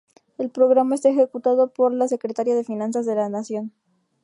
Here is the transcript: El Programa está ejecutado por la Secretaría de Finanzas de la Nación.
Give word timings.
El 0.39 0.49
Programa 0.49 0.95
está 0.95 1.09
ejecutado 1.09 1.67
por 1.71 1.93
la 1.93 2.07
Secretaría 2.07 2.55
de 2.55 2.63
Finanzas 2.63 3.05
de 3.05 3.13
la 3.13 3.29
Nación. 3.29 3.71